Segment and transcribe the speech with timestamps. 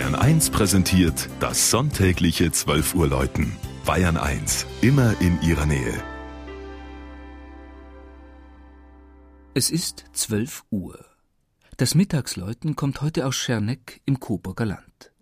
[0.00, 3.54] Bayern 1 präsentiert das sonntägliche 12 Uhr Läuten.
[3.84, 5.92] Bayern 1, immer in ihrer Nähe.
[9.52, 11.04] Es ist 12 Uhr.
[11.76, 15.12] Das Mittagsläuten kommt heute aus Scherneck im Coburger Land.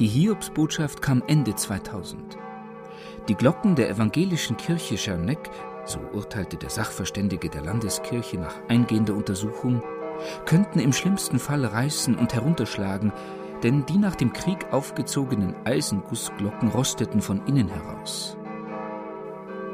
[0.00, 2.38] Die Hiobsbotschaft kam Ende 2000.
[3.28, 5.50] Die Glocken der evangelischen Kirche Scherneck,
[5.84, 9.82] so urteilte der Sachverständige der Landeskirche nach eingehender Untersuchung,
[10.46, 13.12] könnten im schlimmsten Fall reißen und herunterschlagen,
[13.62, 18.38] denn die nach dem Krieg aufgezogenen Eisengussglocken rosteten von innen heraus.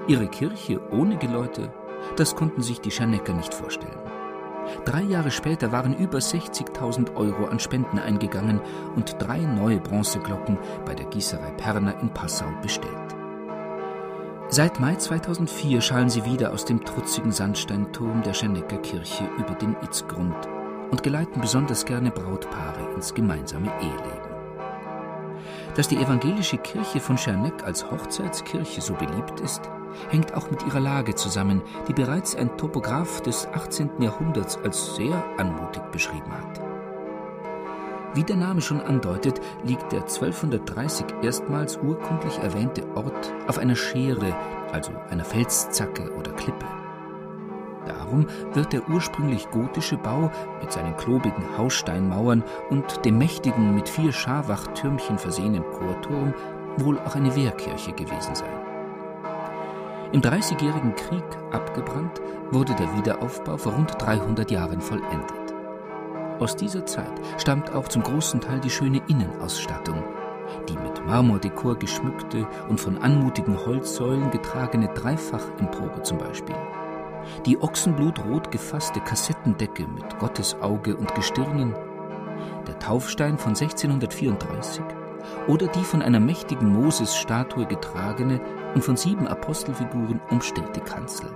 [0.09, 1.73] Ihre Kirche ohne Geläute,
[2.17, 4.16] das konnten sich die Schernecker nicht vorstellen.
[4.85, 8.61] Drei Jahre später waren über 60.000 Euro an Spenden eingegangen
[8.95, 13.17] und drei neue Bronzeglocken bei der Gießerei Perner in Passau bestellt.
[14.49, 19.75] Seit Mai 2004 schallen sie wieder aus dem trutzigen Sandsteinturm der Scharnecker Kirche über den
[19.83, 20.37] Itzgrund
[20.91, 24.37] und geleiten besonders gerne Brautpaare ins gemeinsame Eheleben.
[25.75, 29.63] Dass die evangelische Kirche von Scherneck als Hochzeitskirche so beliebt ist,
[30.11, 34.01] hängt auch mit ihrer Lage zusammen, die bereits ein Topograph des 18.
[34.01, 36.61] Jahrhunderts als sehr anmutig beschrieben hat.
[38.15, 44.35] Wie der Name schon andeutet, liegt der 1230 erstmals urkundlich erwähnte Ort auf einer Schere,
[44.73, 46.65] also einer Felszacke oder Klippe.
[47.85, 50.31] Darum wird der ursprünglich gotische Bau
[50.61, 56.35] mit seinen klobigen Haussteinmauern und dem mächtigen mit vier Scharwachtürmchen versehenen Chorturm
[56.79, 58.66] wohl auch eine Wehrkirche gewesen sein.
[60.17, 65.55] Im Dreißigjährigen Krieg abgebrannt, wurde der Wiederaufbau vor rund 300 Jahren vollendet.
[66.39, 70.03] Aus dieser Zeit stammt auch zum großen Teil die schöne Innenausstattung,
[70.71, 76.57] die mit Marmordekor geschmückte und von anmutigen Holzsäulen getragene Dreifachempore zum Beispiel,
[77.45, 81.75] die ochsenblutrot gefasste Kassettendecke mit Gottesauge und Gestirnen,
[82.67, 84.83] der Taufstein von 1634
[85.47, 88.41] oder die von einer mächtigen Moses-Statue getragene
[88.75, 91.31] und von sieben Apostelfiguren umstellte Kanzel.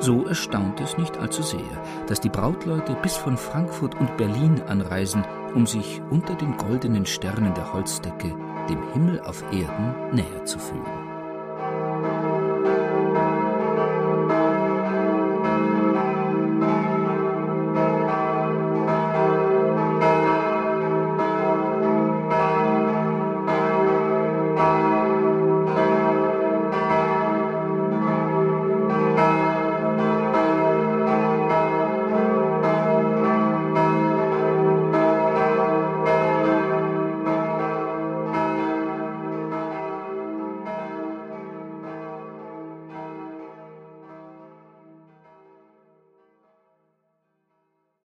[0.00, 5.24] So erstaunt es nicht allzu sehr, dass die Brautleute bis von Frankfurt und Berlin anreisen,
[5.54, 8.34] um sich unter den goldenen Sternen der Holzdecke
[8.68, 11.03] dem Himmel auf Erden näher zu fühlen.